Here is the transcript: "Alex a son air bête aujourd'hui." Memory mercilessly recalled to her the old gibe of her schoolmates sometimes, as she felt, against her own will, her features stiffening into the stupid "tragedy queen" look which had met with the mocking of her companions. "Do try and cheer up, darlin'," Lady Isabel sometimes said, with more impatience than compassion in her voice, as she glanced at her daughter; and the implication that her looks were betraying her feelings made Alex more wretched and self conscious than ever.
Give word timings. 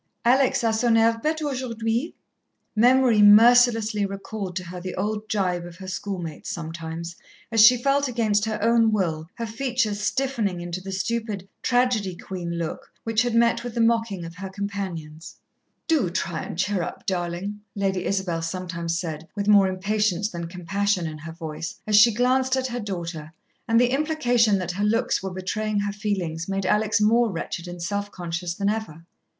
"Alex 0.25 0.63
a 0.63 0.73
son 0.73 0.97
air 0.97 1.21
bête 1.23 1.43
aujourd'hui." 1.47 2.15
Memory 2.75 3.21
mercilessly 3.21 4.03
recalled 4.03 4.55
to 4.55 4.63
her 4.63 4.81
the 4.81 4.95
old 4.95 5.29
gibe 5.29 5.63
of 5.63 5.75
her 5.75 5.87
schoolmates 5.87 6.49
sometimes, 6.49 7.15
as 7.51 7.63
she 7.63 7.77
felt, 7.77 8.07
against 8.07 8.45
her 8.45 8.57
own 8.63 8.91
will, 8.91 9.27
her 9.35 9.45
features 9.45 10.01
stiffening 10.01 10.59
into 10.59 10.81
the 10.81 10.91
stupid 10.91 11.47
"tragedy 11.61 12.15
queen" 12.15 12.57
look 12.57 12.91
which 13.03 13.21
had 13.21 13.35
met 13.35 13.63
with 13.63 13.75
the 13.75 13.79
mocking 13.79 14.25
of 14.25 14.33
her 14.37 14.49
companions. 14.49 15.35
"Do 15.87 16.09
try 16.09 16.41
and 16.41 16.57
cheer 16.57 16.81
up, 16.81 17.05
darlin'," 17.05 17.59
Lady 17.75 18.05
Isabel 18.07 18.41
sometimes 18.41 18.97
said, 18.99 19.27
with 19.35 19.47
more 19.47 19.67
impatience 19.67 20.29
than 20.31 20.47
compassion 20.47 21.05
in 21.05 21.19
her 21.19 21.31
voice, 21.31 21.79
as 21.85 21.95
she 21.95 22.11
glanced 22.11 22.55
at 22.57 22.65
her 22.65 22.79
daughter; 22.79 23.33
and 23.67 23.79
the 23.79 23.91
implication 23.91 24.57
that 24.57 24.71
her 24.71 24.83
looks 24.83 25.21
were 25.21 25.29
betraying 25.31 25.81
her 25.81 25.93
feelings 25.93 26.49
made 26.49 26.65
Alex 26.65 26.99
more 26.99 27.31
wretched 27.31 27.67
and 27.67 27.83
self 27.83 28.09
conscious 28.11 28.55
than 28.55 28.67
ever. 28.67 29.05